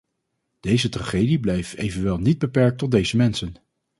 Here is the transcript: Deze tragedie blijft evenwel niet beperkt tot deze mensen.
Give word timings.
Deze 0.59 0.89
tragedie 0.89 1.39
blijft 1.39 1.73
evenwel 1.75 2.17
niet 2.17 2.39
beperkt 2.39 2.77
tot 2.77 2.91
deze 2.91 3.17
mensen. 3.17 3.53